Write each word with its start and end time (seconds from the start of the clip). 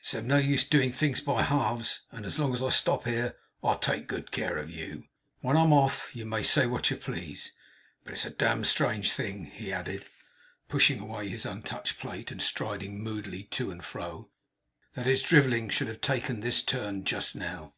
It's 0.00 0.12
of 0.12 0.26
no 0.26 0.36
use 0.36 0.64
doing 0.68 0.92
things 0.92 1.22
by 1.22 1.40
halves, 1.44 2.02
and 2.10 2.26
as 2.26 2.38
long 2.38 2.52
as 2.52 2.62
I 2.62 2.68
stop 2.68 3.04
here, 3.06 3.36
I'll 3.64 3.78
take 3.78 4.06
good 4.06 4.30
care 4.30 4.58
of 4.58 4.68
you. 4.70 5.04
When 5.40 5.56
I'm 5.56 5.72
off 5.72 6.10
you 6.14 6.26
may 6.26 6.42
say 6.42 6.66
what 6.66 6.90
you 6.90 6.98
please. 6.98 7.52
But 8.04 8.12
it's 8.12 8.26
a 8.26 8.28
d 8.28 8.54
d 8.54 8.64
strange 8.64 9.12
thing,' 9.14 9.46
he 9.46 9.72
added, 9.72 10.04
pushing 10.68 11.00
away 11.00 11.30
his 11.30 11.46
untouched 11.46 11.98
plate, 11.98 12.30
and 12.30 12.42
striding 12.42 13.02
moodily 13.02 13.44
to 13.44 13.70
and 13.70 13.82
fro, 13.82 14.28
'that 14.92 15.06
his 15.06 15.22
drivellings 15.22 15.72
should 15.72 15.88
have 15.88 16.02
taken 16.02 16.40
this 16.40 16.60
turn 16.62 17.04
just 17.04 17.34
now. 17.34 17.72